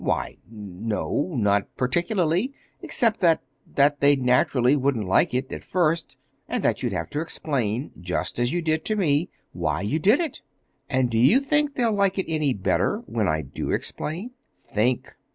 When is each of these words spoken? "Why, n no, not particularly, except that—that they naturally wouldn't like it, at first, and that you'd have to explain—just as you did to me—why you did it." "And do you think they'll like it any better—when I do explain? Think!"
"Why, 0.03 0.39
n 0.51 0.87
no, 0.87 1.31
not 1.37 1.75
particularly, 1.77 2.51
except 2.81 3.19
that—that 3.19 3.99
they 3.99 4.15
naturally 4.15 4.75
wouldn't 4.75 5.07
like 5.07 5.31
it, 5.31 5.51
at 5.51 5.63
first, 5.63 6.17
and 6.49 6.63
that 6.63 6.81
you'd 6.81 6.91
have 6.93 7.11
to 7.11 7.21
explain—just 7.21 8.39
as 8.39 8.51
you 8.51 8.63
did 8.63 8.83
to 8.85 8.95
me—why 8.95 9.81
you 9.81 9.99
did 9.99 10.19
it." 10.19 10.41
"And 10.89 11.11
do 11.11 11.19
you 11.19 11.39
think 11.39 11.75
they'll 11.75 11.93
like 11.93 12.17
it 12.17 12.25
any 12.31 12.51
better—when 12.51 13.27
I 13.27 13.43
do 13.43 13.69
explain? 13.69 14.31
Think!" 14.67 15.13